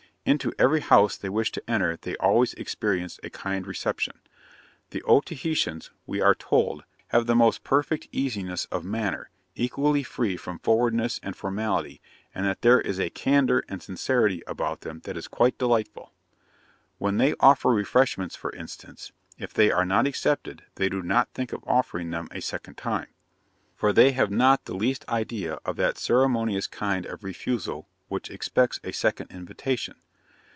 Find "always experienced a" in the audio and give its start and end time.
2.17-3.31